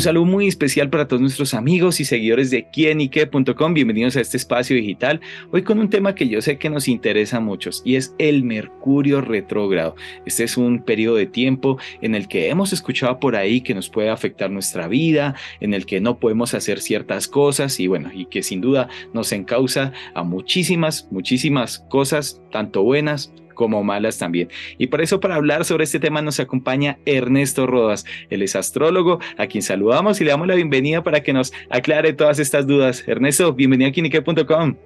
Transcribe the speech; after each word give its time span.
Un 0.00 0.04
saludo 0.04 0.24
muy 0.24 0.48
especial 0.48 0.88
para 0.88 1.06
todos 1.06 1.20
nuestros 1.20 1.52
amigos 1.52 2.00
y 2.00 2.06
seguidores 2.06 2.50
de 2.50 2.64
quienique.com. 2.70 3.74
Bienvenidos 3.74 4.16
a 4.16 4.22
este 4.22 4.38
espacio 4.38 4.74
digital. 4.74 5.20
Hoy 5.52 5.62
con 5.62 5.78
un 5.78 5.90
tema 5.90 6.14
que 6.14 6.26
yo 6.26 6.40
sé 6.40 6.56
que 6.56 6.70
nos 6.70 6.88
interesa 6.88 7.36
a 7.36 7.40
muchos 7.40 7.82
y 7.84 7.96
es 7.96 8.14
el 8.16 8.42
Mercurio 8.42 9.20
retrógrado. 9.20 9.96
Este 10.24 10.44
es 10.44 10.56
un 10.56 10.82
periodo 10.84 11.16
de 11.16 11.26
tiempo 11.26 11.76
en 12.00 12.14
el 12.14 12.28
que 12.28 12.48
hemos 12.48 12.72
escuchado 12.72 13.20
por 13.20 13.36
ahí 13.36 13.60
que 13.60 13.74
nos 13.74 13.90
puede 13.90 14.08
afectar 14.08 14.50
nuestra 14.50 14.88
vida, 14.88 15.34
en 15.60 15.74
el 15.74 15.84
que 15.84 16.00
no 16.00 16.18
podemos 16.18 16.54
hacer 16.54 16.80
ciertas 16.80 17.28
cosas 17.28 17.78
y 17.78 17.86
bueno, 17.86 18.10
y 18.10 18.24
que 18.24 18.42
sin 18.42 18.62
duda 18.62 18.88
nos 19.12 19.32
encausa 19.32 19.92
a 20.14 20.22
muchísimas, 20.22 21.08
muchísimas 21.10 21.80
cosas, 21.90 22.40
tanto 22.50 22.82
buenas 22.84 23.34
como 23.60 23.84
malas 23.84 24.16
también. 24.16 24.48
Y 24.78 24.86
por 24.86 25.02
eso 25.02 25.20
para 25.20 25.34
hablar 25.34 25.66
sobre 25.66 25.84
este 25.84 26.00
tema 26.00 26.22
nos 26.22 26.40
acompaña 26.40 26.98
Ernesto 27.04 27.66
Rodas. 27.66 28.06
Él 28.30 28.40
es 28.40 28.56
astrólogo, 28.56 29.18
a 29.36 29.48
quien 29.48 29.62
saludamos 29.62 30.18
y 30.18 30.24
le 30.24 30.30
damos 30.30 30.48
la 30.48 30.54
bienvenida 30.54 31.02
para 31.02 31.22
que 31.22 31.34
nos 31.34 31.52
aclare 31.68 32.14
todas 32.14 32.38
estas 32.38 32.66
dudas. 32.66 33.04
Ernesto, 33.06 33.52
bienvenido 33.52 33.90
a 33.90 33.92
Kinique.com. 33.92 34.76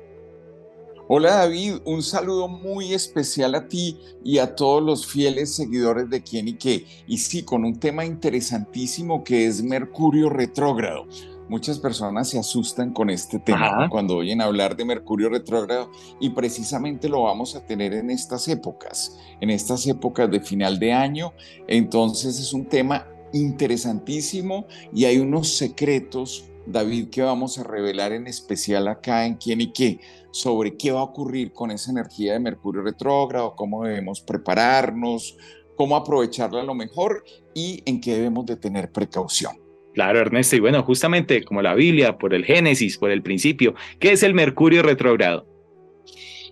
Hola 1.06 1.34
David, 1.36 1.74
un 1.84 2.02
saludo 2.02 2.48
muy 2.48 2.94
especial 2.94 3.54
a 3.54 3.68
ti 3.68 3.96
y 4.24 4.38
a 4.38 4.56
todos 4.56 4.82
los 4.82 5.06
fieles 5.06 5.54
seguidores 5.54 6.10
de 6.10 6.20
Quién 6.24 6.48
y 6.48 6.54
Qué. 6.54 6.84
Y 7.06 7.18
sí, 7.18 7.44
con 7.44 7.64
un 7.64 7.78
tema 7.78 8.04
interesantísimo 8.04 9.22
que 9.22 9.46
es 9.46 9.62
Mercurio 9.62 10.30
retrógrado. 10.30 11.06
Muchas 11.48 11.78
personas 11.78 12.30
se 12.30 12.38
asustan 12.38 12.92
con 12.92 13.10
este 13.10 13.38
tema 13.38 13.88
cuando 13.90 14.16
oyen 14.16 14.40
hablar 14.40 14.76
de 14.76 14.86
Mercurio 14.86 15.28
retrógrado 15.28 15.90
y 16.18 16.30
precisamente 16.30 17.08
lo 17.08 17.24
vamos 17.24 17.54
a 17.54 17.66
tener 17.66 17.92
en 17.92 18.10
estas 18.10 18.48
épocas, 18.48 19.18
en 19.40 19.50
estas 19.50 19.86
épocas 19.86 20.30
de 20.30 20.40
final 20.40 20.78
de 20.78 20.92
año. 20.92 21.34
Entonces 21.68 22.40
es 22.40 22.54
un 22.54 22.64
tema 22.64 23.06
interesantísimo 23.34 24.66
y 24.92 25.04
hay 25.04 25.18
unos 25.18 25.56
secretos, 25.56 26.46
David, 26.66 27.10
que 27.10 27.20
vamos 27.20 27.58
a 27.58 27.64
revelar 27.64 28.12
en 28.12 28.26
especial 28.26 28.88
acá 28.88 29.26
en 29.26 29.34
quién 29.34 29.60
y 29.60 29.70
qué, 29.70 30.00
sobre 30.30 30.78
qué 30.78 30.92
va 30.92 31.00
a 31.00 31.04
ocurrir 31.04 31.52
con 31.52 31.70
esa 31.70 31.90
energía 31.90 32.32
de 32.32 32.40
Mercurio 32.40 32.80
retrógrado, 32.80 33.54
cómo 33.54 33.84
debemos 33.84 34.22
prepararnos, 34.22 35.36
cómo 35.76 35.94
aprovecharla 35.94 36.62
a 36.62 36.64
lo 36.64 36.74
mejor 36.74 37.22
y 37.52 37.82
en 37.84 38.00
qué 38.00 38.14
debemos 38.14 38.46
de 38.46 38.56
tener 38.56 38.90
precaución. 38.90 39.63
Claro, 39.94 40.18
Ernesto, 40.18 40.56
y 40.56 40.60
bueno, 40.60 40.82
justamente 40.82 41.44
como 41.44 41.62
la 41.62 41.74
Biblia, 41.74 42.18
por 42.18 42.34
el 42.34 42.44
Génesis, 42.44 42.98
por 42.98 43.12
el 43.12 43.22
principio, 43.22 43.74
¿qué 44.00 44.12
es 44.12 44.24
el 44.24 44.34
Mercurio 44.34 44.82
retrógrado? 44.82 45.46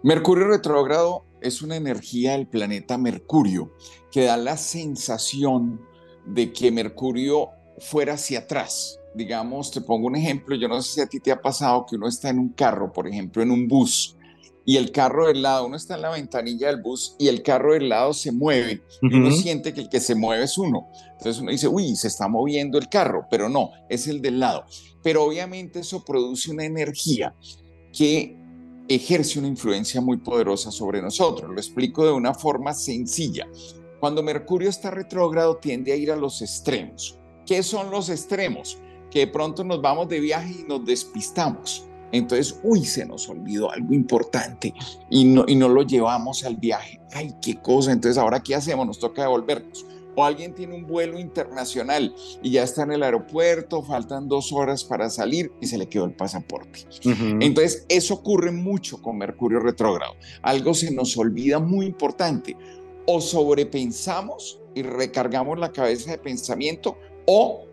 Mercurio 0.04 0.46
retrógrado 0.46 1.24
es 1.40 1.60
una 1.60 1.76
energía 1.76 2.32
del 2.32 2.46
planeta 2.46 2.98
Mercurio 2.98 3.72
que 4.12 4.24
da 4.24 4.36
la 4.36 4.56
sensación 4.56 5.80
de 6.24 6.52
que 6.52 6.70
Mercurio 6.70 7.48
fuera 7.78 8.14
hacia 8.14 8.40
atrás. 8.40 9.00
Digamos, 9.14 9.72
te 9.72 9.80
pongo 9.80 10.06
un 10.06 10.16
ejemplo, 10.16 10.54
yo 10.54 10.68
no 10.68 10.80
sé 10.80 10.92
si 10.94 11.00
a 11.00 11.06
ti 11.06 11.18
te 11.18 11.32
ha 11.32 11.40
pasado 11.40 11.84
que 11.88 11.96
uno 11.96 12.06
está 12.06 12.30
en 12.30 12.38
un 12.38 12.50
carro, 12.50 12.92
por 12.92 13.08
ejemplo, 13.08 13.42
en 13.42 13.50
un 13.50 13.66
bus, 13.66 14.16
y 14.64 14.76
el 14.76 14.92
carro 14.92 15.26
del 15.26 15.42
lado, 15.42 15.66
uno 15.66 15.76
está 15.76 15.96
en 15.96 16.02
la 16.02 16.10
ventanilla 16.10 16.68
del 16.68 16.80
bus 16.80 17.16
y 17.18 17.28
el 17.28 17.42
carro 17.42 17.74
del 17.74 17.88
lado 17.88 18.12
se 18.12 18.30
mueve 18.30 18.82
y 19.02 19.14
uno 19.14 19.30
siente 19.32 19.74
que 19.74 19.80
el 19.80 19.88
que 19.88 20.00
se 20.00 20.14
mueve 20.14 20.44
es 20.44 20.56
uno. 20.56 20.88
Entonces 21.12 21.40
uno 21.40 21.50
dice, 21.50 21.68
uy, 21.68 21.96
se 21.96 22.08
está 22.08 22.28
moviendo 22.28 22.78
el 22.78 22.88
carro, 22.88 23.26
pero 23.28 23.48
no, 23.48 23.70
es 23.88 24.06
el 24.06 24.22
del 24.22 24.38
lado. 24.38 24.64
Pero 25.02 25.24
obviamente 25.24 25.80
eso 25.80 26.04
produce 26.04 26.50
una 26.50 26.64
energía 26.64 27.34
que 27.92 28.36
ejerce 28.88 29.38
una 29.38 29.48
influencia 29.48 30.00
muy 30.00 30.18
poderosa 30.18 30.70
sobre 30.70 31.02
nosotros. 31.02 31.50
Lo 31.50 31.56
explico 31.56 32.04
de 32.04 32.12
una 32.12 32.34
forma 32.34 32.72
sencilla. 32.72 33.48
Cuando 33.98 34.22
Mercurio 34.22 34.68
está 34.68 34.90
retrógrado 34.90 35.56
tiende 35.56 35.92
a 35.92 35.96
ir 35.96 36.12
a 36.12 36.16
los 36.16 36.40
extremos. 36.40 37.18
¿Qué 37.46 37.62
son 37.62 37.90
los 37.90 38.08
extremos? 38.08 38.78
Que 39.10 39.20
de 39.20 39.26
pronto 39.26 39.64
nos 39.64 39.82
vamos 39.82 40.08
de 40.08 40.20
viaje 40.20 40.56
y 40.60 40.68
nos 40.68 40.84
despistamos 40.84 41.86
entonces, 42.12 42.60
uy, 42.62 42.84
se 42.84 43.06
nos 43.06 43.28
olvidó 43.28 43.72
algo 43.72 43.94
importante 43.94 44.74
y 45.10 45.24
no, 45.24 45.44
y 45.48 45.56
no 45.56 45.68
lo 45.68 45.82
llevamos 45.82 46.44
al 46.44 46.56
viaje. 46.56 47.00
Ay, 47.12 47.34
qué 47.40 47.56
cosa. 47.56 47.90
Entonces, 47.90 48.18
¿ahora 48.18 48.42
qué 48.42 48.54
hacemos? 48.54 48.86
Nos 48.86 48.98
toca 48.98 49.22
devolvernos. 49.22 49.86
O 50.14 50.22
alguien 50.22 50.54
tiene 50.54 50.74
un 50.74 50.86
vuelo 50.86 51.18
internacional 51.18 52.14
y 52.42 52.50
ya 52.50 52.64
está 52.64 52.82
en 52.82 52.92
el 52.92 53.02
aeropuerto, 53.02 53.82
faltan 53.82 54.28
dos 54.28 54.52
horas 54.52 54.84
para 54.84 55.08
salir 55.08 55.50
y 55.58 55.66
se 55.66 55.78
le 55.78 55.88
quedó 55.88 56.04
el 56.04 56.12
pasaporte. 56.12 56.80
Entonces, 57.02 57.86
eso 57.88 58.14
ocurre 58.14 58.52
mucho 58.52 59.00
con 59.00 59.16
Mercurio 59.16 59.60
retrógrado. 59.60 60.12
Algo 60.42 60.74
se 60.74 60.90
nos 60.90 61.16
olvida 61.16 61.60
muy 61.60 61.86
importante. 61.86 62.58
O 63.06 63.22
sobrepensamos 63.22 64.60
y 64.74 64.82
recargamos 64.82 65.58
la 65.58 65.72
cabeza 65.72 66.10
de 66.10 66.18
pensamiento 66.18 66.98
o 67.26 67.64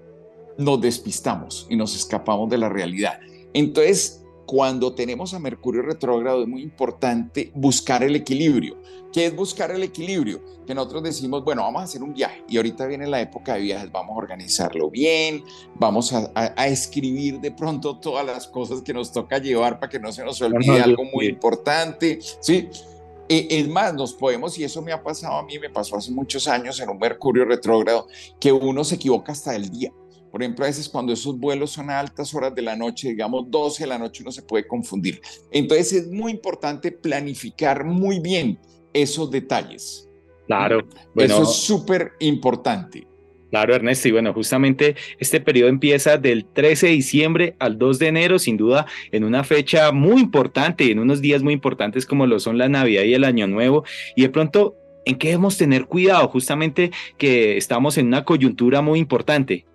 nos 0.58 0.80
despistamos 0.80 1.68
y 1.70 1.76
nos 1.76 1.94
escapamos 1.94 2.50
de 2.50 2.58
la 2.58 2.70
realidad. 2.70 3.20
Entonces, 3.54 4.19
cuando 4.50 4.96
tenemos 4.96 5.36
a 5.36 5.40
Mercurio 5.40 5.84
retrógrado 5.84 6.42
es 6.42 6.48
muy 6.48 6.64
importante 6.64 7.52
buscar 7.54 8.02
el 8.02 8.16
equilibrio. 8.16 8.82
¿Qué 9.14 9.28
es 9.28 9.36
buscar 9.36 9.70
el 9.70 9.84
equilibrio? 9.84 10.44
Que 10.66 10.74
nosotros 10.74 11.04
decimos, 11.04 11.44
bueno, 11.44 11.62
vamos 11.62 11.82
a 11.82 11.84
hacer 11.84 12.02
un 12.02 12.16
viaje 12.16 12.44
y 12.50 12.58
ahorita 12.58 12.88
viene 12.88 13.06
la 13.06 13.22
época 13.22 13.54
de 13.54 13.60
viajes, 13.62 13.92
vamos 13.92 14.16
a 14.16 14.18
organizarlo 14.18 14.90
bien, 14.90 15.44
vamos 15.76 16.12
a, 16.14 16.66
escribir 16.66 17.40
de 17.40 17.52
pronto 17.52 18.00
todas 18.00 18.26
las 18.26 18.48
cosas 18.48 18.82
que 18.82 18.92
nos 18.92 19.12
toca 19.12 19.38
llevar 19.38 19.80
para 19.80 19.92
que 19.92 20.00
no 20.00 20.12
se 20.12 20.26
nos 20.26 20.42
olvide 20.42 20.82
algo 20.82 21.04
muy 21.06 21.28
importante, 21.28 22.18
¿sí? 22.40 22.70
E, 23.30 23.48
es 23.52 23.68
más, 23.68 23.94
nos 23.94 24.16
podemos, 24.16 24.58
y 24.58 24.64
eso 24.64 24.82
me 24.82 24.92
ha 24.92 25.04
pasado 25.04 25.36
a 25.36 25.44
mí, 25.44 25.60
me 25.60 25.70
pasó 25.70 25.96
hace 25.96 26.12
muchos 26.12 26.48
años 26.48 26.80
en 26.80 26.90
un 26.90 26.98
Mercurio 26.98 27.46
retrógrado, 27.46 28.08
que 28.40 28.52
uno 28.52 28.84
se 28.84 28.96
equivoca 28.96 29.32
hasta 29.32 29.56
el 29.56 29.70
día. 29.70 29.94
Por 30.32 30.42
ejemplo, 30.42 30.66
a 30.66 30.68
veces 30.68 30.88
cuando 30.88 31.12
esos 31.12 31.38
vuelos 31.38 31.72
son 31.72 31.90
a 31.90 32.00
altas 32.00 32.34
horas 32.34 32.54
de 32.54 32.62
la 32.62 32.76
noche, 32.76 33.10
digamos 33.10 33.50
12 33.50 33.84
de 33.84 33.88
la 33.88 33.98
noche, 33.98 34.24
uno 34.24 34.32
se 34.32 34.44
puede 34.44 34.68
confundir. 34.68 35.22
Entonces 35.52 35.94
es 35.94 36.08
muy 36.08 36.32
importante 36.32 36.92
planificar 36.92 37.84
muy 37.86 38.20
bien 38.20 38.60
esos 38.94 39.32
detalles. 39.32 40.08
Claro. 40.48 40.88
Bueno, 41.14 41.36
Eso 41.36 41.44
es 41.44 41.56
súper 41.56 42.14
importante. 42.20 43.08
Claro, 43.50 43.74
Ernesto, 43.74 44.08
y 44.08 44.12
bueno, 44.12 44.34
justamente 44.34 44.96
este 45.18 45.42
periodo 45.42 45.70
empieza 45.70 46.18
del 46.18 46.46
13 46.46 46.88
de 46.88 46.94
diciembre 46.94 47.56
al 47.60 47.80
2 47.80 47.98
de 47.98 48.08
enero, 48.08 48.38
sin 48.38 48.58
duda, 48.58 48.86
en 49.12 49.24
una 49.24 49.44
fecha 49.44 49.92
muy 49.92 50.22
importante, 50.22 50.92
en 50.92 51.00
unos 51.00 51.20
días 51.20 51.42
muy 51.42 51.54
importantes 51.54 52.06
como 52.06 52.28
lo 52.28 52.40
son 52.40 52.60
la 52.60 52.70
Navidad 52.70 53.04
y 53.04 53.16
el 53.16 53.24
Año 53.24 53.48
Nuevo, 53.48 53.84
y 54.16 54.22
de 54.22 54.30
pronto, 54.30 54.76
¿en 55.06 55.18
qué 55.18 55.30
debemos 55.30 55.58
tener 55.58 55.86
cuidado? 55.86 56.28
Justamente 56.28 56.92
que 57.18 57.58
estamos 57.58 57.98
en 57.98 58.08
una 58.08 58.24
coyuntura 58.24 58.82
muy 58.82 59.00
importante. 59.00 59.66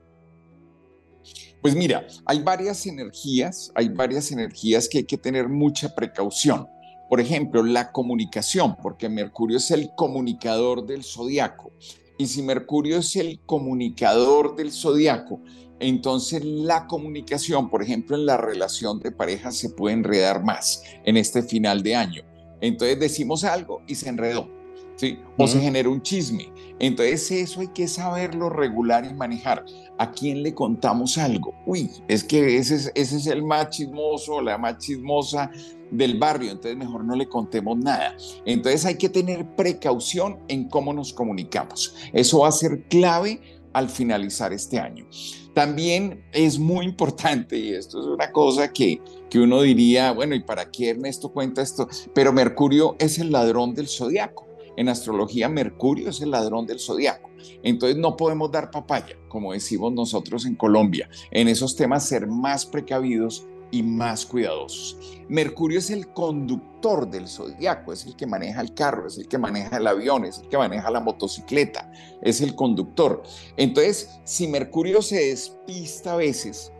Pues 1.65 1.75
mira, 1.75 2.07
hay 2.27 2.43
varias 2.43 2.85
energías, 2.85 3.73
hay 3.75 3.89
varias 3.89 4.31
energías 4.31 4.87
que 4.87 4.99
hay 4.99 5.05
que 5.05 5.17
tener 5.17 5.49
mucha 5.49 5.95
precaución. 5.95 6.69
Por 7.09 7.23
ejemplo, 7.23 7.63
la 7.63 7.91
comunicación, 7.91 8.77
porque 8.83 9.09
Mercurio 9.09 9.57
es 9.57 9.71
el 9.71 9.89
comunicador 9.97 10.85
del 10.85 11.03
zodiaco. 11.03 11.73
Y 12.19 12.27
si 12.27 12.43
Mercurio 12.43 12.99
es 12.99 13.17
el 13.17 13.41
comunicador 13.47 14.57
del 14.57 14.73
zodiaco, 14.73 15.41
entonces 15.81 16.45
la 16.45 16.87
comunicación, 16.87 17.71
por 17.71 17.83
ejemplo, 17.83 18.15
en 18.15 18.27
la 18.27 18.37
relación 18.37 19.01
de 19.01 19.13
pareja 19.13 19.51
se 19.51 19.71
puede 19.71 19.95
enredar 19.95 20.45
más 20.45 20.83
en 21.07 21.17
este 21.17 21.43
final 21.43 21.83
de 21.83 21.95
año. 21.95 22.25
Entonces 22.61 23.01
decimos 23.01 23.43
algo 23.43 23.81
y 23.87 23.95
se 23.95 24.11
enredó 24.11 24.54
¿sí? 24.97 25.19
O 25.39 25.47
se 25.47 25.61
genera 25.61 25.89
un 25.89 26.03
chisme. 26.03 26.53
Entonces 26.79 27.31
eso 27.31 27.61
hay 27.61 27.69
que 27.69 27.87
saberlo 27.87 28.51
regular 28.51 29.05
y 29.05 29.15
manejar. 29.15 29.65
¿A 29.99 30.11
quién 30.11 30.43
le 30.43 30.55
contamos 30.55 31.19
algo? 31.19 31.55
Uy, 31.67 31.91
es 32.09 32.25
que 32.25 32.57
ese 32.57 32.75
es, 32.75 32.93
ese 32.95 33.17
es 33.17 33.27
el 33.27 33.45
más 33.45 33.71
chismoso, 33.71 34.41
la 34.41 34.59
más 34.59 34.79
chismosa 34.79 35.51
del 35.91 36.19
barrio, 36.19 36.51
entonces 36.51 36.77
mejor 36.77 37.05
no 37.05 37.15
le 37.15 37.29
contemos 37.29 37.79
nada. 37.79 38.17
Entonces 38.45 38.85
hay 38.85 38.97
que 38.97 39.09
tener 39.09 39.47
precaución 39.55 40.39
en 40.49 40.69
cómo 40.69 40.93
nos 40.93 41.13
comunicamos. 41.13 41.95
Eso 42.13 42.41
va 42.41 42.49
a 42.49 42.53
ser 42.53 42.83
clave 42.89 43.41
al 43.73 43.89
finalizar 43.89 44.53
este 44.53 44.79
año. 44.79 45.07
También 45.55 46.25
es 46.33 46.59
muy 46.59 46.85
importante, 46.85 47.57
y 47.57 47.75
esto 47.75 48.01
es 48.01 48.07
una 48.07 48.33
cosa 48.33 48.73
que, 48.73 49.01
que 49.31 49.39
uno 49.39 49.63
diría, 49.63 50.11
bueno, 50.11 50.35
¿y 50.35 50.43
para 50.43 50.71
qué 50.71 50.91
Ernesto 50.91 51.33
cuenta 51.33 51.63
esto? 51.63 51.89
Pero 52.13 52.33
Mercurio 52.33 52.97
es 52.99 53.19
el 53.21 53.31
ladrón 53.31 53.75
del 53.75 53.87
zodiaco. 53.87 54.47
En 54.77 54.89
astrología, 54.89 55.49
Mercurio 55.49 56.11
es 56.11 56.21
el 56.21 56.31
ladrón 56.31 56.67
del 56.67 56.81
zodiaco. 56.81 57.31
Entonces 57.63 57.97
no 57.97 58.17
podemos 58.17 58.51
dar 58.51 58.71
papaya, 58.71 59.17
como 59.29 59.53
decimos 59.53 59.93
nosotros 59.93 60.47
en 60.47 60.55
Colombia. 60.55 61.09
En 61.31 61.49
esos 61.49 61.77
temas 61.77 62.07
ser 62.09 62.27
más 62.27 62.67
precavidos 62.67 63.47
y 63.71 63.83
más 63.83 64.25
cuidadosos. 64.25 64.97
Mercurio 65.29 65.81
es 65.81 65.91
el 65.91 66.09
conductor 66.09 67.11
del 67.11 67.27
zodiaco, 67.27 67.93
es 67.93 68.07
el 68.07 68.15
que 68.15 68.27
maneja 68.27 68.61
el 68.61 68.73
carro, 68.73 69.09
es 69.09 69.19
el 69.19 69.27
que 69.27 69.37
maneja 69.37 69.79
el 69.79 69.87
avión, 69.87 70.25
es 70.25 70.39
el 70.39 70.49
que 70.49 70.59
maneja 70.59 70.91
la 70.93 71.01
motocicleta, 71.01 71.91
es 72.23 72.41
el 72.41 72.55
conductor. 72.55 73.25
Entonces, 73.57 74.11
si 74.23 74.47
Mercurio 74.47 75.03
se 75.03 75.29
despista 75.31 76.13
a 76.13 76.17
veces, 76.17 76.71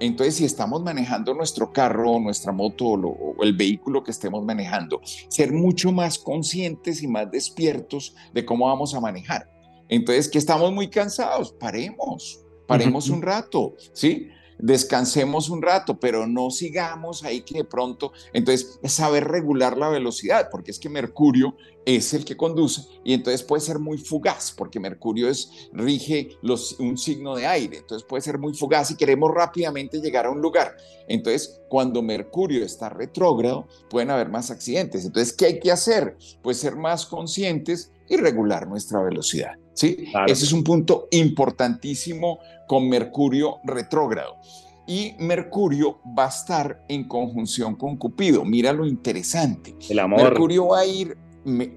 entonces, 0.00 0.36
si 0.36 0.44
estamos 0.44 0.82
manejando 0.82 1.34
nuestro 1.34 1.72
carro 1.72 2.12
o 2.12 2.20
nuestra 2.20 2.52
moto 2.52 2.86
o, 2.86 3.42
el 3.42 3.54
vehículo 3.54 4.04
que 4.04 4.10
estemos 4.10 4.44
manejando, 4.44 5.00
ser 5.28 5.52
mucho 5.52 5.92
más 5.92 6.18
conscientes 6.18 7.02
y 7.02 7.08
más 7.08 7.30
despiertos 7.30 8.14
de 8.32 8.44
cómo 8.44 8.66
vamos 8.66 8.94
a 8.94 9.00
manejar. 9.00 9.50
Entonces, 9.88 10.28
que 10.28 10.38
estamos 10.38 10.72
muy 10.72 10.88
cansados, 10.88 11.52
paremos. 11.52 12.44
paremos 12.66 13.08
un 13.08 13.22
rato, 13.22 13.74
¿sí? 13.92 14.28
Descansemos 14.58 15.50
un 15.50 15.62
rato, 15.62 15.98
pero 15.98 16.26
no 16.26 16.50
sigamos 16.50 17.24
ahí 17.24 17.42
que 17.42 17.58
de 17.58 17.64
pronto, 17.64 18.12
entonces 18.32 18.78
saber 18.84 19.24
regular 19.24 19.76
la 19.76 19.88
velocidad, 19.88 20.48
porque 20.50 20.70
es 20.70 20.78
que 20.78 20.88
Mercurio 20.88 21.56
es 21.84 22.12
el 22.12 22.24
que 22.24 22.36
conduce 22.36 22.82
y 23.02 23.14
entonces 23.14 23.42
puede 23.42 23.62
ser 23.62 23.78
muy 23.78 23.98
fugaz, 23.98 24.52
porque 24.56 24.80
Mercurio 24.80 25.28
es, 25.28 25.50
rige 25.72 26.36
los, 26.42 26.78
un 26.80 26.98
signo 26.98 27.34
de 27.34 27.46
aire, 27.46 27.78
entonces 27.78 28.06
puede 28.06 28.22
ser 28.22 28.38
muy 28.38 28.54
fugaz 28.54 28.90
y 28.90 28.96
queremos 28.96 29.30
rápidamente 29.32 30.00
llegar 30.00 30.26
a 30.26 30.30
un 30.30 30.40
lugar. 30.40 30.76
Entonces, 31.08 31.62
cuando 31.68 32.02
Mercurio 32.02 32.64
está 32.64 32.90
retrógrado, 32.90 33.66
pueden 33.88 34.10
haber 34.10 34.28
más 34.28 34.50
accidentes. 34.50 35.06
Entonces, 35.06 35.32
¿qué 35.32 35.46
hay 35.46 35.60
que 35.60 35.72
hacer? 35.72 36.18
Pues 36.42 36.58
ser 36.58 36.76
más 36.76 37.06
conscientes 37.06 37.90
y 38.08 38.16
regular 38.16 38.66
nuestra 38.66 39.02
velocidad. 39.02 39.52
¿sí? 39.74 40.08
Ese 40.26 40.44
es 40.44 40.52
un 40.52 40.64
punto 40.64 41.08
importantísimo 41.10 42.38
con 42.66 42.88
Mercurio 42.88 43.58
retrógrado. 43.64 44.36
Y 44.86 45.14
Mercurio 45.18 46.00
va 46.18 46.26
a 46.26 46.28
estar 46.28 46.84
en 46.88 47.06
conjunción 47.06 47.76
con 47.76 47.96
Cupido. 47.96 48.44
Mira 48.44 48.72
lo 48.72 48.86
interesante. 48.86 49.76
El 49.88 49.98
amor. 49.98 50.22
Mercurio 50.22 50.68
va 50.68 50.80
a 50.80 50.86
ir, 50.86 51.16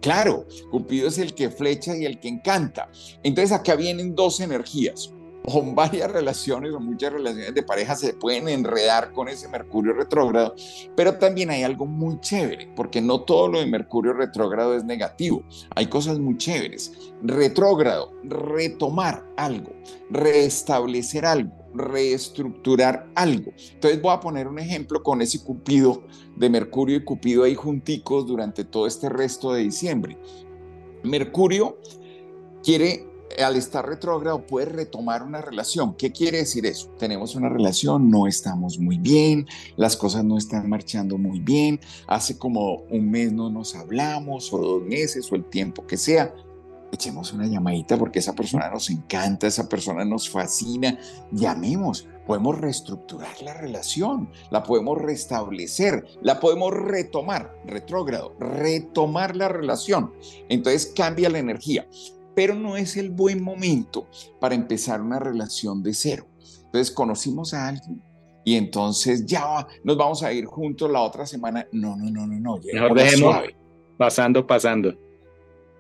claro, 0.02 0.46
Cupido 0.72 1.10
es 1.10 1.18
el 1.18 1.34
que 1.34 1.50
flecha 1.50 1.96
y 1.98 2.06
el 2.06 2.20
que 2.20 2.30
encanta. 2.30 2.90
Entonces 3.22 3.52
acá 3.52 3.76
vienen 3.76 4.16
dos 4.16 4.40
energías 4.40 5.14
o 5.44 5.64
varias 5.74 6.12
relaciones 6.12 6.72
o 6.74 6.80
muchas 6.80 7.14
relaciones 7.14 7.54
de 7.54 7.64
pareja 7.64 7.96
se 7.96 8.14
pueden 8.14 8.48
enredar 8.48 9.12
con 9.12 9.28
ese 9.28 9.48
Mercurio 9.48 9.94
retrógrado, 9.94 10.56
pero 10.96 11.18
también 11.18 11.50
hay 11.50 11.64
algo 11.64 11.86
muy 11.86 12.20
chévere, 12.20 12.72
porque 12.76 13.02
no 13.02 13.22
todo 13.22 13.48
lo 13.48 13.60
de 13.60 13.66
Mercurio 13.66 14.14
retrógrado 14.14 14.76
es 14.76 14.84
negativo, 14.84 15.44
hay 15.76 15.88
cosas 15.88 16.20
muy 16.20 16.38
chéveres. 16.38 16.92
Retrógrado, 17.24 18.14
retomar 18.24 19.26
algo, 19.38 19.72
restablecer 20.10 21.26
algo, 21.26 21.54
reestructurar 21.74 23.08
algo. 23.16 23.52
Entonces 23.74 24.02
voy 24.02 24.14
a 24.14 24.20
poner 24.20 24.48
un 24.48 24.60
ejemplo 24.60 25.02
con 25.02 25.22
ese 25.22 25.44
Cupido 25.44 26.04
de 26.36 26.50
Mercurio 26.50 26.98
y 26.98 27.04
Cupido 27.04 27.44
ahí 27.44 27.56
junticos 27.56 28.28
durante 28.28 28.64
todo 28.64 28.88
este 28.88 29.10
resto 29.10 29.54
de 29.54 29.64
diciembre. 29.64 30.18
Mercurio 31.04 31.78
quiere 32.64 33.11
al 33.40 33.56
estar 33.56 33.86
retrógrado 33.88 34.46
puede 34.46 34.68
retomar 34.68 35.24
una 35.24 35.42
relación. 35.42 35.96
¿Qué 35.96 36.12
quiere 36.12 36.40
decir 36.40 36.66
eso? 36.66 36.90
Tenemos 36.98 37.36
una 37.36 37.50
relación, 37.50 38.10
no 38.10 38.28
estamos 38.28 38.80
muy 38.80 38.98
bien, 38.98 39.48
las 39.78 39.96
cosas 39.96 40.24
no 40.24 40.38
están 40.38 40.70
marchando 40.70 41.18
muy 41.18 41.40
bien, 41.40 41.80
hace 42.08 42.38
como 42.38 42.84
un 42.90 43.10
mes 43.10 43.32
no 43.32 43.50
nos 43.50 43.76
hablamos 43.76 44.52
o 44.54 44.58
dos 44.58 44.84
meses 44.84 45.32
o 45.32 45.36
el 45.36 45.46
tiempo 45.46 45.86
que 45.86 45.98
sea. 45.98 46.34
Echemos 46.92 47.32
una 47.32 47.48
llamadita 47.48 47.98
porque 47.98 48.20
esa 48.20 48.34
persona 48.34 48.70
nos 48.70 48.90
encanta, 48.90 49.48
esa 49.48 49.70
persona 49.70 50.04
nos 50.04 50.30
fascina. 50.30 50.98
Llamemos, 51.32 52.06
podemos 52.28 52.60
reestructurar 52.60 53.42
la 53.42 53.54
relación, 53.54 54.30
la 54.50 54.64
podemos 54.64 55.02
restablecer, 55.02 56.06
la 56.22 56.42
podemos 56.42 56.74
retomar, 56.74 57.56
retrógrado, 57.66 58.36
retomar 58.40 59.38
la 59.38 59.48
relación. 59.48 60.12
Entonces 60.50 60.92
cambia 60.94 61.30
la 61.30 61.40
energía 61.40 61.88
pero 62.36 62.56
no 62.56 62.78
es 62.78 62.98
el 62.98 63.10
buen 63.10 63.44
momento 63.44 64.08
para 64.40 64.56
empezar 64.56 65.02
una 65.02 65.20
relación 65.20 65.84
de 65.84 65.94
cero. 65.94 66.28
Entonces 66.66 66.92
conocimos 66.92 67.54
a 67.54 67.68
alguien 67.68 68.02
y 68.44 68.56
entonces 68.56 69.26
ya 69.26 69.68
nos 69.84 69.98
vamos 69.98 70.24
a 70.24 70.34
ir 70.34 70.46
juntos 70.46 70.90
la 70.90 71.02
otra 71.02 71.26
semana. 71.26 71.68
No, 71.72 71.96
no, 71.96 72.10
no, 72.10 72.26
no, 72.26 72.40
no. 72.40 72.60
Mejor 72.74 72.94
dejemos 72.96 73.36
pasando, 73.98 74.46
pasando. 74.48 74.96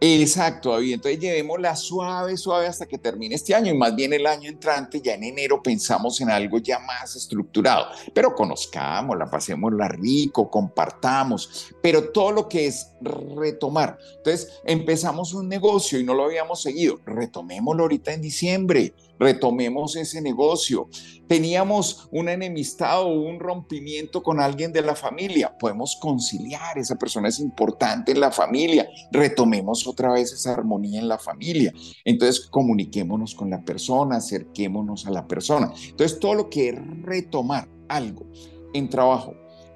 Exacto, 0.03 0.71
David. 0.71 0.94
Entonces 0.95 1.19
llevémosla 1.19 1.75
suave, 1.75 2.36
suave 2.36 2.65
hasta 2.65 2.88
que 2.88 2.98
termine 2.98 3.36
este 3.36 3.53
año 3.53 3.71
y 3.71 3.77
más 3.77 3.95
bien 3.95 4.12
el 4.13 4.25
año 4.25 4.50
entrante, 4.50 5.00
ya 5.00 5.13
en 5.13 5.25
enero 5.25 5.62
pensamos 5.62 6.19
en 6.21 6.31
algo 6.31 6.57
ya 6.57 6.80
más 6.80 7.15
estructurado, 7.15 7.86
pero 8.12 8.33
conozcámosla, 8.33 9.30
pasémosla 9.30 9.88
rico, 9.89 10.50
compartamos, 10.50 11.68
pero 11.83 12.09
todo 12.09 12.31
lo 12.31 12.50
que 12.50 12.65
es 12.65 12.88
retomar. 13.00 14.00
Entonces 14.18 14.51
empezamos 14.65 15.36
un 15.36 15.48
negocio 15.48 16.00
y 16.00 16.04
no 16.04 16.15
lo 16.15 16.24
habíamos 16.24 16.63
seguido, 16.63 17.00
retomémoslo 17.06 17.83
ahorita 17.83 18.12
en 18.12 18.24
diciembre, 18.24 18.95
retomemos 19.21 19.95
ese 19.95 20.19
negocio. 20.19 20.89
Teníamos 21.27 22.09
una 22.12 22.33
enemistad 22.33 23.03
o 23.03 23.07
un 23.07 23.39
rompimiento 23.39 24.23
con 24.23 24.39
alguien 24.39 24.73
de 24.73 24.81
la 24.81 24.95
familia, 24.95 25.56
podemos 25.57 25.95
conciliar, 26.01 26.77
esa 26.77 26.95
persona 26.95 27.29
es 27.29 27.39
importante 27.39 28.12
en 28.12 28.19
la 28.19 28.31
familia, 28.31 28.89
retomemos 29.12 29.88
otra 29.88 30.12
vez 30.12 30.33
esa 30.33 30.53
armonía 30.53 31.00
en 31.00 31.07
la 31.07 31.19
familia. 31.19 31.71
Entonces 32.03 32.47
comuniquémonos 32.47 33.35
con 33.35 33.51
la 33.51 33.63
persona, 33.63 34.18
acerquémonos 34.18 35.06
a 35.06 35.12
la 35.12 35.27
persona. 35.27 35.71
Entonces 35.88 36.19
todo 36.19 36.33
lo 36.33 36.50
que 36.50 36.69
es 36.69 36.75
retomar 37.03 37.69
algo 37.88 38.25
en 38.73 38.89
trabajo, 38.89 39.35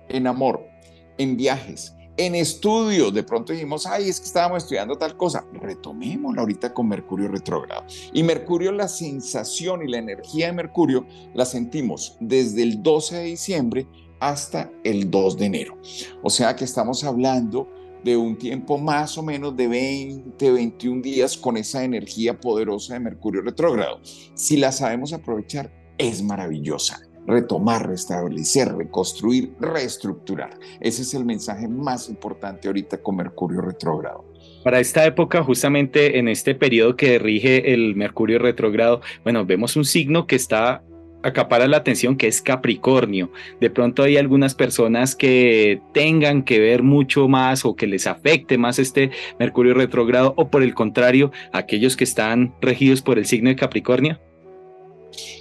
en 0.09 0.25
amor, 0.25 0.65
en 1.18 1.38
viajes, 1.38 1.94
en 2.18 2.36
estudios. 2.36 3.14
De 3.14 3.24
pronto 3.24 3.54
dijimos, 3.54 3.86
ay, 3.86 4.10
es 4.10 4.20
que 4.20 4.28
estábamos 4.28 4.64
estudiando 4.64 4.98
tal 4.98 5.18
cosa. 5.18 5.46
Retomémosla 5.54 6.42
ahorita 6.42 6.74
con 6.74 6.88
Mercurio 6.88 7.28
retrógrado. 7.28 7.84
Y 8.14 8.24
Mercurio, 8.24 8.72
la 8.72 8.88
sensación 8.88 9.84
y 9.84 9.92
la 9.92 9.98
energía 9.98 10.48
de 10.48 10.54
Mercurio 10.54 11.06
la 11.34 11.46
sentimos 11.46 12.18
desde 12.20 12.64
el 12.64 12.82
12 12.82 13.16
de 13.18 13.24
diciembre 13.24 13.88
hasta 14.20 14.72
el 14.84 15.12
2 15.12 15.38
de 15.38 15.46
enero. 15.46 15.78
O 16.24 16.30
sea 16.30 16.56
que 16.56 16.66
estamos 16.66 17.04
hablando 17.04 17.70
de 18.04 18.16
un 18.16 18.38
tiempo 18.38 18.78
más 18.78 19.18
o 19.18 19.24
menos 19.24 19.58
de 19.58 19.68
20, 19.68 20.52
21 20.52 21.02
días 21.02 21.36
con 21.38 21.58
esa 21.58 21.84
energía 21.84 22.40
poderosa 22.40 22.94
de 22.94 23.00
Mercurio 23.00 23.42
retrógrado. 23.42 24.00
Si 24.36 24.58
la 24.58 24.72
sabemos 24.72 25.12
aprovechar, 25.12 25.74
es 25.98 26.22
maravillosa 26.22 27.00
retomar, 27.27 27.88
restablecer, 27.88 28.74
reconstruir, 28.75 29.54
reestructurar. 29.60 30.57
Ese 30.80 31.01
es 31.01 31.13
el 31.13 31.25
mensaje 31.25 31.68
más 31.68 32.10
importante 32.10 32.68
ahorita 32.68 32.98
con 32.98 33.18
Mercurio 33.18 33.62
retrógrado. 33.62 34.25
Para 34.63 34.80
esta 34.80 35.06
época, 35.06 35.44
justamente 35.44 36.18
en 36.18 36.27
este 36.27 36.56
periodo 36.56 36.95
que 36.95 37.19
rige 37.19 37.74
el 37.74 37.95
Mercurio 37.95 38.39
retrógrado, 38.39 39.01
bueno, 39.24 39.45
vemos 39.45 39.75
un 39.75 39.86
signo 39.86 40.25
que 40.27 40.36
está 40.36 40.83
acapara 41.25 41.68
la 41.68 41.77
atención 41.77 42.18
que 42.18 42.27
es 42.27 42.42
Capricornio. 42.42 43.31
De 43.60 43.69
pronto 43.69 44.04
hay 44.04 44.18
algunas 44.18 44.54
personas 44.54 45.16
que 45.16 45.81
tengan 45.92 46.44
que 46.44 46.60
ver 46.60 46.83
mucho 46.83 47.28
más 47.28 47.66
o 47.66 47.76
que 47.76 47.88
les 47.88 48.06
afecte 48.06 48.57
más 48.57 48.78
este 48.78 49.09
Mercurio 49.40 49.73
retrógrado 49.73 50.35
o 50.38 50.50
por 50.50 50.61
el 50.61 50.76
contrario, 50.76 51.31
aquellos 51.52 51.97
que 51.97 52.04
están 52.04 52.54
regidos 52.61 53.02
por 53.02 53.18
el 53.18 53.26
signo 53.26 53.50
de 53.50 53.56
Capricornio. 53.56 54.19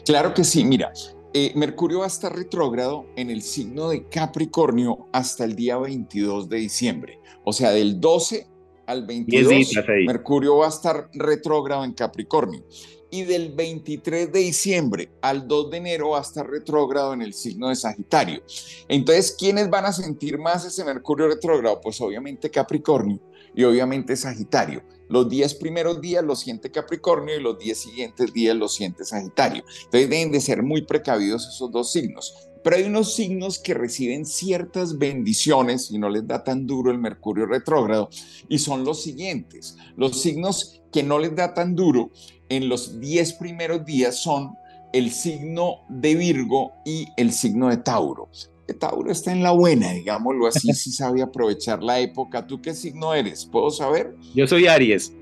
Claro 0.07 0.33
que 0.33 0.45
sí, 0.45 0.65
mira, 0.65 0.91
eh, 1.37 1.53
Mercurio 1.57 1.99
va 1.99 2.05
a 2.05 2.07
estar 2.07 2.33
retrógrado 2.33 3.07
en 3.17 3.29
el 3.29 3.43
signo 3.43 3.89
de 3.89 4.09
Capricornio 4.09 5.09
hasta 5.13 5.45
el 5.45 5.57
día 5.57 5.77
22 5.77 6.49
de 6.49 6.59
diciembre. 6.59 7.19
O 7.43 7.53
sea, 7.53 7.73
del 7.73 8.01
12 8.01 8.47
al 8.87 9.05
22, 9.05 9.73
Mercurio 10.07 10.59
va 10.59 10.67
a 10.67 10.69
estar 10.69 11.11
retrógrado 11.13 11.83
en 11.85 11.93
Capricornio. 11.93 12.65
Y 13.11 13.25
del 13.25 13.53
23 13.53 14.33
de 14.33 14.39
diciembre 14.39 15.11
al 15.23 15.49
2 15.49 15.71
de 15.73 15.77
enero 15.77 16.11
va 16.11 16.19
a 16.19 16.23
estar 16.23 16.49
retrógrado 16.49 17.13
en 17.13 17.23
el 17.23 17.35
signo 17.35 17.69
de 17.69 17.75
Sagitario. 17.75 18.41
Entonces, 18.87 19.35
¿quiénes 19.37 19.69
van 19.69 19.87
a 19.87 19.93
sentir 19.93 20.39
más 20.39 20.65
ese 20.65 20.85
Mercurio 20.85 21.27
retrógrado? 21.27 21.81
Pues 21.81 22.01
obviamente 22.01 22.49
Capricornio 22.49 23.21
y 23.55 23.65
obviamente 23.65 24.17
Sagitario. 24.17 24.83
Los 25.09 25.29
10 25.29 25.55
primeros 25.57 26.01
días 26.01 26.25
lo 26.25 26.35
siente 26.35 26.71
Capricornio 26.71 27.37
y 27.37 27.43
los 27.43 27.59
10 27.59 27.79
siguientes 27.79 28.33
días 28.33 28.57
lo 28.57 28.69
siente 28.69 29.05
Sagitario. 29.05 29.65
Entonces 29.85 30.11
deben 30.11 30.33
de 30.33 30.41
ser 30.41 30.63
muy 30.63 30.83
precavidos 30.83 31.47
esos 31.47 31.71
dos 31.71 31.93
signos. 31.93 32.35
Pero 32.65 32.77
hay 32.77 32.85
unos 32.85 33.15
signos 33.15 33.59
que 33.59 33.75
reciben 33.75 34.25
ciertas 34.25 34.97
bendiciones 34.97 35.91
y 35.91 35.99
no 35.99 36.09
les 36.09 36.27
da 36.27 36.43
tan 36.43 36.67
duro 36.67 36.91
el 36.91 36.99
Mercurio 36.99 37.45
retrógrado 37.45 38.09
y 38.49 38.59
son 38.59 38.85
los 38.85 39.03
siguientes. 39.03 39.77
Los 39.97 40.23
signos 40.23 40.81
que 40.91 41.03
no 41.03 41.19
les 41.19 41.37
da 41.37 41.53
tan 41.53 41.75
duro 41.75 42.11
en 42.49 42.71
los 42.71 43.01
10 43.01 43.35
primeros 43.35 43.85
días 43.85 44.17
son 44.17 44.55
el 44.95 45.11
signo 45.11 45.81
de 45.91 46.15
Virgo 46.15 46.73
y 46.87 47.09
el 47.19 47.33
signo 47.33 47.69
de 47.69 47.77
Tauro. 47.77 48.31
Tauro 48.73 49.11
está 49.13 49.31
en 49.31 49.43
la 49.43 49.51
buena, 49.51 49.93
digámoslo 49.93 50.47
así, 50.47 50.73
si 50.73 50.91
sabe 50.91 51.21
aprovechar 51.21 51.83
la 51.83 52.01
época. 52.01 52.47
¿Tú 52.47 52.63
qué 52.63 52.75
signo 52.75 53.13
eres? 53.13 53.45
¿Puedo 53.45 53.71
saber? 53.71 54.17
Yo 54.35 54.47
soy 54.47 54.67
Aries. 54.67 55.13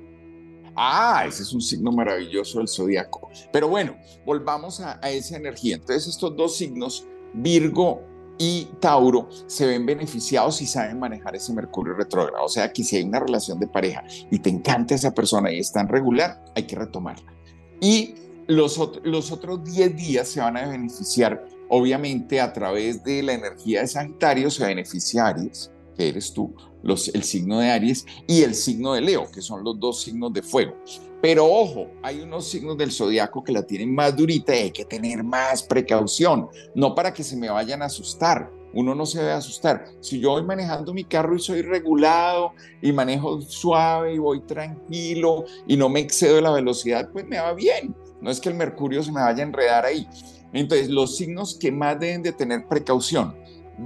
Ah, 0.76 1.24
ese 1.26 1.42
es 1.42 1.52
un 1.52 1.60
signo 1.60 1.90
maravilloso 1.90 2.58
del 2.58 2.68
zodiaco. 2.68 3.28
Pero 3.52 3.68
bueno, 3.68 3.96
volvamos 4.24 4.80
a, 4.80 4.98
a 5.02 5.10
esa 5.10 5.36
energía. 5.36 5.76
Entonces, 5.76 6.06
estos 6.06 6.36
dos 6.36 6.56
signos, 6.56 7.06
Virgo 7.34 8.02
y 8.38 8.68
Tauro, 8.80 9.28
se 9.46 9.66
ven 9.66 9.84
beneficiados 9.84 10.56
si 10.56 10.66
saben 10.66 10.98
manejar 10.98 11.36
ese 11.36 11.52
Mercurio 11.52 11.94
retrógrado. 11.94 12.44
O 12.44 12.48
sea 12.48 12.72
que 12.72 12.84
si 12.84 12.96
hay 12.96 13.02
una 13.02 13.20
relación 13.20 13.58
de 13.58 13.66
pareja 13.66 14.02
y 14.30 14.38
te 14.38 14.50
encanta 14.50 14.94
esa 14.94 15.12
persona 15.12 15.52
y 15.52 15.58
es 15.58 15.72
tan 15.72 15.88
regular, 15.88 16.42
hay 16.54 16.62
que 16.62 16.76
retomarla. 16.76 17.32
Y 17.80 18.14
los, 18.46 18.80
los 19.04 19.32
otros 19.32 19.64
10 19.64 19.96
días 19.96 20.28
se 20.28 20.40
van 20.40 20.56
a 20.56 20.66
beneficiar 20.68 21.44
Obviamente 21.74 22.38
a 22.38 22.52
través 22.52 23.02
de 23.02 23.22
la 23.22 23.32
energía 23.32 23.80
de 23.80 23.86
Sagitario 23.86 24.50
se 24.50 24.66
beneficia 24.66 25.28
Aries, 25.28 25.72
que 25.96 26.10
eres 26.10 26.30
tú, 26.34 26.54
los, 26.82 27.08
el 27.08 27.22
signo 27.22 27.60
de 27.60 27.70
Aries, 27.70 28.04
y 28.28 28.42
el 28.42 28.54
signo 28.54 28.92
de 28.92 29.00
Leo, 29.00 29.30
que 29.32 29.40
son 29.40 29.64
los 29.64 29.80
dos 29.80 30.02
signos 30.02 30.34
de 30.34 30.42
fuego. 30.42 30.76
Pero 31.22 31.46
ojo, 31.46 31.86
hay 32.02 32.20
unos 32.20 32.46
signos 32.46 32.76
del 32.76 32.92
zodiaco 32.92 33.42
que 33.42 33.52
la 33.52 33.62
tienen 33.62 33.94
más 33.94 34.14
durita 34.14 34.54
y 34.54 34.64
hay 34.64 34.70
que 34.70 34.84
tener 34.84 35.24
más 35.24 35.62
precaución, 35.62 36.46
no 36.74 36.94
para 36.94 37.14
que 37.14 37.24
se 37.24 37.38
me 37.38 37.48
vayan 37.48 37.80
a 37.80 37.86
asustar. 37.86 38.50
Uno 38.74 38.94
no 38.94 39.06
se 39.06 39.20
debe 39.20 39.32
asustar. 39.32 39.86
Si 40.00 40.20
yo 40.20 40.32
voy 40.32 40.42
manejando 40.42 40.92
mi 40.92 41.04
carro 41.04 41.34
y 41.36 41.40
soy 41.40 41.62
regulado 41.62 42.52
y 42.82 42.92
manejo 42.92 43.40
suave 43.40 44.12
y 44.12 44.18
voy 44.18 44.42
tranquilo 44.42 45.46
y 45.66 45.78
no 45.78 45.88
me 45.88 46.00
excedo 46.00 46.36
de 46.36 46.42
la 46.42 46.50
velocidad, 46.50 47.08
pues 47.10 47.26
me 47.26 47.38
va 47.38 47.54
bien. 47.54 47.94
No 48.22 48.30
es 48.30 48.40
que 48.40 48.48
el 48.48 48.54
mercurio 48.54 49.02
se 49.02 49.12
me 49.12 49.20
vaya 49.20 49.42
a 49.42 49.46
enredar 49.46 49.84
ahí. 49.84 50.08
Entonces, 50.52 50.88
los 50.88 51.16
signos 51.16 51.54
que 51.54 51.72
más 51.72 51.98
deben 51.98 52.22
de 52.22 52.32
tener 52.32 52.66
precaución 52.68 53.34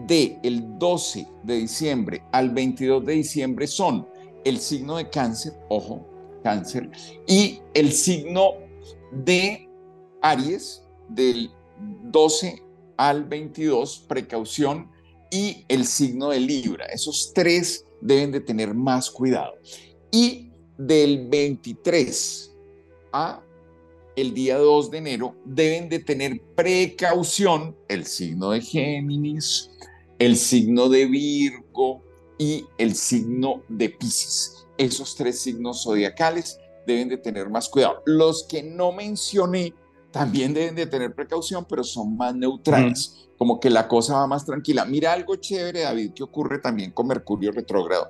de 0.07 0.39
el 0.43 0.79
12 0.79 1.27
de 1.43 1.55
diciembre 1.55 2.23
al 2.33 2.51
22 2.51 3.05
de 3.05 3.13
diciembre 3.15 3.67
son 3.67 4.07
el 4.45 4.59
signo 4.59 4.97
de 4.97 5.09
cáncer, 5.09 5.55
ojo, 5.69 6.07
cáncer, 6.43 6.91
y 7.27 7.61
el 7.75 7.93
signo 7.93 8.53
de 9.11 9.69
Aries 10.23 10.83
del 11.09 11.51
12 12.05 12.63
al 12.97 13.25
22, 13.25 14.05
precaución, 14.09 14.91
y 15.31 15.65
el 15.69 15.87
signo 15.87 16.31
de 16.31 16.41
Libra. 16.41 16.87
Esos 16.87 17.33
tres 17.35 17.85
deben 18.01 18.33
de 18.33 18.41
tener 18.41 18.75
más 18.75 19.11
cuidado. 19.11 19.55
Y 20.11 20.51
del 20.79 21.27
23 21.29 22.55
a 23.13 23.43
el 24.17 24.33
día 24.33 24.57
2 24.57 24.91
de 24.91 24.99
enero 24.99 25.37
deben 25.45 25.89
de 25.89 25.99
tener 25.99 26.41
precaución 26.55 27.77
el 27.89 28.07
signo 28.07 28.51
de 28.51 28.63
Géminis, 28.63 29.71
el 30.19 30.37
signo 30.37 30.89
de 30.89 31.05
Virgo 31.07 32.03
y 32.39 32.65
el 32.79 32.95
signo 32.95 33.63
de 33.69 33.91
Pisces. 33.91 34.67
Esos 34.79 35.15
tres 35.15 35.41
signos 35.41 35.85
zodiacales 35.85 36.59
deben 36.87 37.11
de 37.11 37.19
tener 37.19 37.51
más 37.51 37.69
cuidado. 37.69 38.03
Los 38.07 38.45
que 38.45 38.63
no 38.63 38.93
mencioné 38.93 39.75
también 40.17 40.55
deben 40.55 40.75
de 40.75 40.87
tener 40.87 41.15
precaución, 41.15 41.67
pero 41.69 41.85
son 41.85 42.17
más 42.17 42.35
neutrales, 42.35 43.29
como 43.37 43.61
que 43.61 43.69
la 43.69 43.87
cosa 43.87 44.15
va 44.15 44.27
más 44.27 44.47
tranquila. 44.47 44.87
Mira 44.87 45.13
algo 45.13 45.37
chévere, 45.37 45.83
David, 45.83 46.13
que 46.15 46.23
ocurre 46.23 46.59
también 46.59 46.91
con 46.93 47.07
Mercurio 47.07 47.53
retrógrado. 47.53 48.09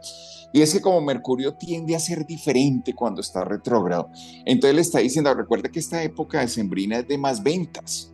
Y 0.53 0.63
es 0.63 0.73
que 0.73 0.81
como 0.81 1.01
Mercurio 1.01 1.55
tiende 1.55 1.97
a 1.97 1.99
ser 1.99 2.25
diferente 2.25 2.95
cuando 2.95 3.21
está 3.21 3.45
retrógrado, 3.45 4.09
entonces 4.45 4.77
le 4.77 4.83
está 4.83 5.01
diciendo, 5.01 5.35
recuerda 5.35 5.69
que 5.69 5.81
esta 5.81 6.01
época 6.01 6.41
de 6.41 6.47
sembrina 6.47 6.99
es 6.99 7.09
de 7.09 7.19
más 7.19 7.43
ventas. 7.43 8.13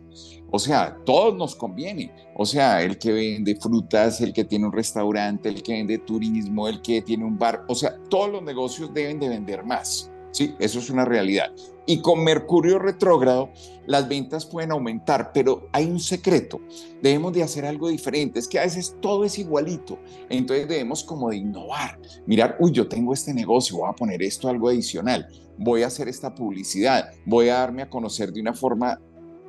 O 0.49 0.57
sea, 0.57 0.97
todos 1.05 1.35
nos 1.35 1.55
conviene. 1.55 2.11
O 2.35 2.47
sea, 2.47 2.81
el 2.81 2.97
que 2.97 3.11
vende 3.11 3.55
frutas, 3.55 4.21
el 4.21 4.33
que 4.33 4.43
tiene 4.43 4.65
un 4.65 4.71
restaurante, 4.71 5.49
el 5.49 5.61
que 5.61 5.73
vende 5.73 5.99
turismo, 5.99 6.67
el 6.67 6.81
que 6.81 7.03
tiene 7.03 7.25
un 7.25 7.37
bar. 7.37 7.63
O 7.67 7.75
sea, 7.75 7.95
todos 8.09 8.31
los 8.31 8.41
negocios 8.41 8.91
deben 8.91 9.19
de 9.19 9.29
vender 9.29 9.63
más. 9.63 10.11
Sí, 10.33 10.55
eso 10.57 10.79
es 10.79 10.89
una 10.89 11.05
realidad. 11.05 11.53
Y 11.85 12.01
con 12.01 12.23
Mercurio 12.23 12.79
retrógrado, 12.79 13.51
las 13.85 14.07
ventas 14.07 14.47
pueden 14.47 14.71
aumentar, 14.71 15.31
pero 15.31 15.69
hay 15.71 15.85
un 15.85 15.99
secreto. 15.99 16.59
Debemos 17.03 17.33
de 17.33 17.43
hacer 17.43 17.65
algo 17.65 17.87
diferente. 17.89 18.39
Es 18.39 18.47
que 18.47 18.57
a 18.57 18.63
veces 18.63 18.95
todo 18.99 19.25
es 19.25 19.37
igualito. 19.37 19.99
Entonces 20.29 20.67
debemos 20.67 21.03
como 21.03 21.29
de 21.29 21.37
innovar. 21.37 21.99
Mirar, 22.25 22.57
uy, 22.59 22.71
yo 22.71 22.87
tengo 22.87 23.13
este 23.13 23.31
negocio, 23.31 23.77
voy 23.77 23.89
a 23.89 23.93
poner 23.93 24.23
esto 24.23 24.49
algo 24.49 24.69
adicional. 24.69 25.27
Voy 25.57 25.83
a 25.83 25.87
hacer 25.87 26.07
esta 26.07 26.33
publicidad. 26.33 27.11
Voy 27.25 27.49
a 27.49 27.59
darme 27.59 27.83
a 27.83 27.89
conocer 27.89 28.33
de 28.33 28.41
una 28.41 28.55
forma, 28.55 28.99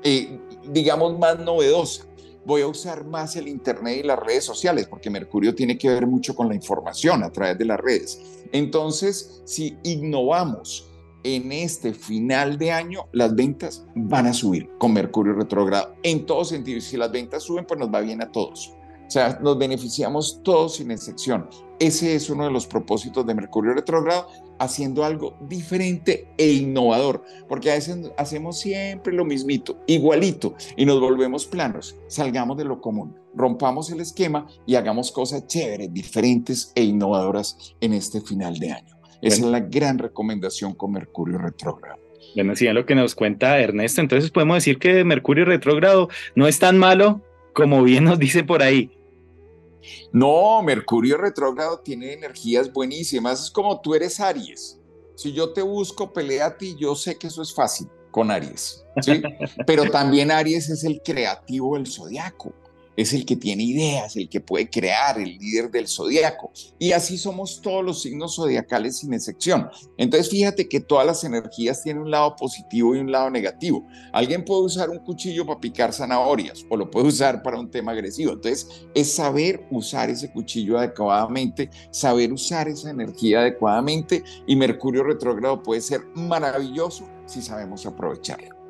eh, 0.02 0.38
digamos, 0.70 1.18
más 1.18 1.38
novedosa 1.38 2.04
voy 2.46 2.62
a 2.62 2.66
usar 2.66 3.04
más 3.04 3.36
el 3.36 3.48
Internet 3.48 4.00
y 4.02 4.06
las 4.06 4.18
redes 4.18 4.44
sociales, 4.44 4.86
porque 4.86 5.10
Mercurio 5.10 5.54
tiene 5.54 5.78
que 5.78 5.88
ver 5.88 6.06
mucho 6.06 6.34
con 6.34 6.48
la 6.48 6.54
información 6.54 7.22
a 7.22 7.30
través 7.30 7.58
de 7.58 7.64
las 7.64 7.80
redes. 7.80 8.20
Entonces, 8.52 9.42
si 9.44 9.76
innovamos 9.82 10.90
en 11.22 11.52
este 11.52 11.94
final 11.94 12.58
de 12.58 12.70
año, 12.70 13.06
las 13.12 13.34
ventas 13.34 13.86
van 13.94 14.26
a 14.26 14.34
subir 14.34 14.68
con 14.78 14.92
Mercurio 14.92 15.32
retrógrado 15.32 15.94
en 16.02 16.26
todos 16.26 16.50
sentidos. 16.50 16.84
Si 16.84 16.96
las 16.96 17.10
ventas 17.10 17.42
suben, 17.42 17.64
pues 17.66 17.80
nos 17.80 17.92
va 17.92 18.00
bien 18.00 18.22
a 18.22 18.30
todos. 18.30 18.74
O 19.06 19.10
sea, 19.10 19.38
nos 19.42 19.58
beneficiamos 19.58 20.40
todos 20.42 20.76
sin 20.76 20.90
excepción. 20.90 21.48
Ese 21.78 22.14
es 22.14 22.30
uno 22.30 22.44
de 22.44 22.50
los 22.50 22.66
propósitos 22.66 23.26
de 23.26 23.34
Mercurio 23.34 23.74
retrógrado, 23.74 24.28
haciendo 24.58 25.04
algo 25.04 25.36
diferente 25.48 26.28
e 26.38 26.52
innovador, 26.52 27.24
porque 27.48 27.70
a 27.70 27.74
veces 27.74 28.12
hacemos 28.16 28.60
siempre 28.60 29.12
lo 29.12 29.24
mismito, 29.24 29.78
igualito, 29.86 30.54
y 30.76 30.86
nos 30.86 31.00
volvemos 31.00 31.46
planos. 31.46 31.96
Salgamos 32.06 32.56
de 32.56 32.64
lo 32.64 32.80
común, 32.80 33.16
rompamos 33.34 33.90
el 33.90 34.00
esquema 34.00 34.46
y 34.66 34.76
hagamos 34.76 35.10
cosas 35.10 35.46
chéveres, 35.46 35.92
diferentes 35.92 36.72
e 36.74 36.84
innovadoras 36.84 37.74
en 37.80 37.92
este 37.92 38.20
final 38.20 38.58
de 38.58 38.72
año. 38.72 38.94
Esa 39.20 39.36
es 39.36 39.50
la 39.50 39.60
gran 39.60 39.98
recomendación 39.98 40.74
con 40.74 40.92
Mercurio 40.92 41.38
retrógrado. 41.38 41.98
Bueno, 42.34 42.54
si 42.56 42.66
es 42.66 42.74
lo 42.74 42.84
que 42.84 42.94
nos 42.94 43.14
cuenta 43.14 43.58
Ernesto, 43.58 44.00
entonces 44.00 44.30
podemos 44.30 44.56
decir 44.56 44.78
que 44.78 45.04
Mercurio 45.04 45.44
retrógrado 45.44 46.08
no 46.34 46.46
es 46.46 46.58
tan 46.58 46.78
malo 46.78 47.22
como 47.54 47.82
bien 47.82 48.04
nos 48.04 48.18
dice 48.18 48.44
por 48.44 48.62
ahí. 48.62 48.90
No, 50.12 50.62
Mercurio 50.62 51.16
retrógrado 51.16 51.80
tiene 51.80 52.12
energías 52.12 52.72
buenísimas. 52.72 53.44
Es 53.44 53.50
como 53.50 53.80
tú 53.80 53.94
eres 53.94 54.20
Aries. 54.20 54.80
Si 55.16 55.32
yo 55.32 55.52
te 55.52 55.62
busco, 55.62 56.12
pelea 56.12 56.46
a 56.46 56.56
ti, 56.56 56.76
yo 56.78 56.94
sé 56.94 57.16
que 57.16 57.28
eso 57.28 57.42
es 57.42 57.54
fácil 57.54 57.88
con 58.10 58.30
Aries. 58.30 58.84
¿sí? 59.00 59.22
Pero 59.66 59.90
también 59.90 60.30
Aries 60.30 60.68
es 60.70 60.84
el 60.84 61.00
creativo 61.02 61.76
del 61.76 61.86
zodiaco 61.86 62.52
es 62.96 63.12
el 63.12 63.24
que 63.24 63.36
tiene 63.36 63.64
ideas, 63.64 64.16
el 64.16 64.28
que 64.28 64.40
puede 64.40 64.68
crear, 64.70 65.18
el 65.18 65.38
líder 65.38 65.70
del 65.70 65.88
zodiaco. 65.88 66.52
Y 66.78 66.92
así 66.92 67.18
somos 67.18 67.60
todos 67.60 67.84
los 67.84 68.02
signos 68.02 68.36
zodiacales 68.36 68.98
sin 68.98 69.14
excepción. 69.14 69.68
Entonces 69.96 70.30
fíjate 70.30 70.68
que 70.68 70.80
todas 70.80 71.06
las 71.06 71.24
energías 71.24 71.82
tienen 71.82 72.02
un 72.02 72.10
lado 72.10 72.36
positivo 72.36 72.94
y 72.94 72.98
un 72.98 73.10
lado 73.10 73.30
negativo. 73.30 73.86
Alguien 74.12 74.44
puede 74.44 74.62
usar 74.62 74.90
un 74.90 74.98
cuchillo 74.98 75.46
para 75.46 75.60
picar 75.60 75.92
zanahorias 75.92 76.64
o 76.68 76.76
lo 76.76 76.90
puede 76.90 77.08
usar 77.08 77.42
para 77.42 77.58
un 77.58 77.70
tema 77.70 77.92
agresivo. 77.92 78.32
Entonces 78.32 78.86
es 78.94 79.14
saber 79.14 79.66
usar 79.70 80.10
ese 80.10 80.30
cuchillo 80.30 80.78
adecuadamente, 80.78 81.70
saber 81.90 82.32
usar 82.32 82.68
esa 82.68 82.90
energía 82.90 83.40
adecuadamente 83.40 84.22
y 84.46 84.56
Mercurio 84.56 85.04
retrógrado 85.04 85.62
puede 85.62 85.80
ser 85.80 86.02
maravilloso 86.14 87.08
si 87.26 87.42
sabemos 87.42 87.86
aprovecharlo. 87.86 88.63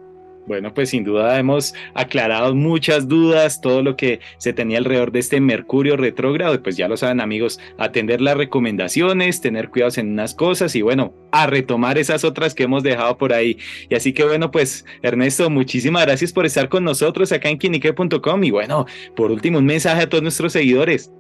Bueno, 0.47 0.75
pues 0.75 0.91
sin 0.91 1.05
duda 1.05 1.39
hemos 1.39 1.75
aclarado 1.95 2.55
muchas 2.55 3.09
dudas, 3.09 3.63
todo 3.63 3.83
lo 3.83 3.97
que 3.97 4.21
se 4.37 4.53
tenía 4.53 4.77
alrededor 4.77 5.11
de 5.11 5.21
este 5.21 5.41
Mercurio 5.41 5.97
retrógrado. 5.97 6.63
Pues 6.63 6.77
ya 6.77 6.87
lo 6.87 6.99
saben 6.99 7.21
amigos, 7.21 7.59
atender 7.79 8.21
las 8.21 8.37
recomendaciones, 8.37 9.41
tener 9.41 9.71
cuidados 9.71 9.97
en 9.97 10.13
unas 10.13 10.35
cosas 10.35 10.77
y 10.77 10.83
bueno, 10.83 11.15
a 11.33 11.47
retomar 11.47 11.97
esas 11.97 12.25
otras 12.25 12.55
que 12.55 12.65
hemos 12.65 12.83
dejado 12.83 13.17
por 13.17 13.33
ahí. 13.33 13.57
Y 13.89 13.95
así 13.95 14.13
que 14.13 14.25
bueno, 14.25 14.51
pues 14.51 14.85
Ernesto, 15.03 15.49
muchísimas 15.49 16.05
gracias 16.05 16.33
por 16.33 16.45
estar 16.45 16.69
con 16.69 16.85
nosotros 16.85 17.33
acá 17.33 17.49
en 17.49 17.59
quinique.com. 17.59 18.45
Y 18.45 18.51
bueno, 18.51 18.85
por 19.17 19.31
último, 19.31 19.59
un 19.59 19.67
mensaje 19.67 20.03
a 20.03 20.09
todos 20.09 20.23
nuestros 20.23 20.53
seguidores. 20.53 21.11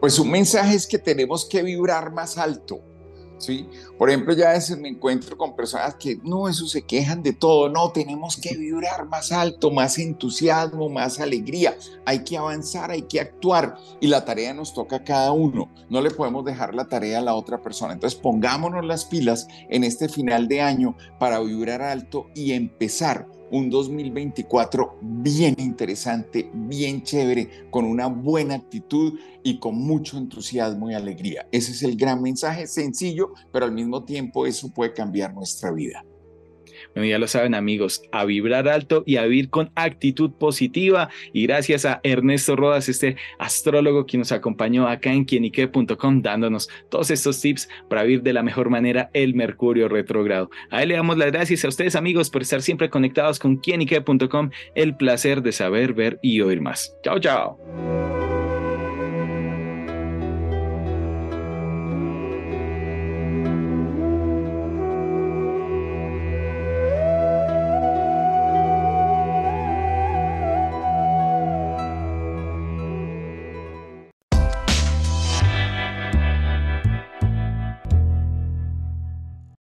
Pues 0.00 0.18
un 0.18 0.30
mensaje 0.30 0.74
es 0.74 0.86
que 0.86 0.98
tenemos 0.98 1.46
que 1.46 1.62
vibrar 1.62 2.12
más 2.12 2.38
alto 2.38 2.89
¿sí? 3.40 3.68
Por 3.98 4.10
ejemplo, 4.10 4.34
ya 4.34 4.50
a 4.50 4.52
veces 4.52 4.78
me 4.78 4.88
encuentro 4.88 5.36
con 5.36 5.56
personas 5.56 5.94
que 5.96 6.18
no, 6.22 6.48
eso 6.48 6.66
se 6.66 6.82
quejan 6.82 7.22
de 7.22 7.32
todo, 7.32 7.68
no, 7.68 7.90
tenemos 7.90 8.36
que 8.36 8.56
vibrar 8.56 9.06
más 9.06 9.32
alto, 9.32 9.70
más 9.70 9.98
entusiasmo, 9.98 10.88
más 10.88 11.18
alegría, 11.20 11.76
hay 12.04 12.20
que 12.20 12.36
avanzar, 12.36 12.90
hay 12.90 13.02
que 13.02 13.20
actuar 13.20 13.76
y 14.00 14.06
la 14.06 14.24
tarea 14.24 14.54
nos 14.54 14.74
toca 14.74 14.96
a 14.96 15.04
cada 15.04 15.32
uno, 15.32 15.70
no 15.88 16.00
le 16.00 16.10
podemos 16.10 16.44
dejar 16.44 16.74
la 16.74 16.86
tarea 16.86 17.18
a 17.18 17.22
la 17.22 17.34
otra 17.34 17.62
persona. 17.62 17.94
Entonces 17.94 18.18
pongámonos 18.18 18.84
las 18.84 19.04
pilas 19.04 19.48
en 19.68 19.84
este 19.84 20.08
final 20.08 20.48
de 20.48 20.60
año 20.60 20.96
para 21.18 21.40
vibrar 21.40 21.82
alto 21.82 22.26
y 22.34 22.52
empezar 22.52 23.26
un 23.50 23.70
2024 23.70 24.98
bien 25.00 25.54
interesante, 25.58 26.50
bien 26.52 27.02
chévere, 27.02 27.68
con 27.70 27.84
una 27.84 28.06
buena 28.06 28.54
actitud 28.54 29.18
y 29.42 29.58
con 29.58 29.76
mucho 29.76 30.18
entusiasmo 30.18 30.90
y 30.90 30.94
alegría. 30.94 31.46
Ese 31.52 31.72
es 31.72 31.82
el 31.82 31.96
gran 31.96 32.22
mensaje, 32.22 32.66
sencillo, 32.66 33.32
pero 33.52 33.66
al 33.66 33.72
mismo 33.72 34.04
tiempo 34.04 34.46
eso 34.46 34.72
puede 34.72 34.92
cambiar 34.92 35.34
nuestra 35.34 35.70
vida. 35.70 36.04
Ya 36.94 37.18
lo 37.18 37.26
saben 37.26 37.54
amigos, 37.54 38.02
a 38.12 38.24
vibrar 38.24 38.68
alto 38.68 39.02
y 39.06 39.16
a 39.16 39.24
vivir 39.24 39.50
con 39.50 39.70
actitud 39.74 40.30
positiva. 40.32 41.08
Y 41.32 41.46
gracias 41.46 41.84
a 41.84 42.00
Ernesto 42.02 42.56
Rodas, 42.56 42.88
este 42.88 43.16
astrólogo 43.38 44.06
que 44.06 44.18
nos 44.18 44.32
acompañó 44.32 44.88
acá 44.88 45.12
en 45.12 45.24
quienique.com, 45.24 46.22
dándonos 46.22 46.68
todos 46.88 47.10
estos 47.10 47.40
tips 47.40 47.68
para 47.88 48.02
vivir 48.02 48.22
de 48.22 48.32
la 48.32 48.42
mejor 48.42 48.70
manera 48.70 49.10
el 49.12 49.34
Mercurio 49.34 49.88
retrógrado. 49.88 50.50
A 50.70 50.82
él 50.82 50.90
le 50.90 50.96
damos 50.96 51.16
las 51.16 51.32
gracias 51.32 51.64
a 51.64 51.68
ustedes 51.68 51.96
amigos 51.96 52.30
por 52.30 52.42
estar 52.42 52.62
siempre 52.62 52.90
conectados 52.90 53.38
con 53.38 53.56
quienique.com. 53.56 54.50
El 54.74 54.96
placer 54.96 55.42
de 55.42 55.52
saber, 55.52 55.94
ver 55.94 56.18
y 56.22 56.40
oír 56.40 56.60
más. 56.60 56.94
Chao, 57.02 57.18
chao. 57.18 57.99